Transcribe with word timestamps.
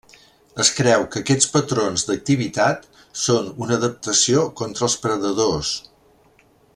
Es 0.61 0.69
creu 0.77 1.03
que 1.15 1.19
aquests 1.23 1.49
patrons 1.57 2.05
d'activitat 2.07 2.89
són 3.27 3.53
una 3.67 3.79
adaptació 3.81 4.49
contra 4.63 4.89
els 4.89 4.97
predadors. 5.05 5.75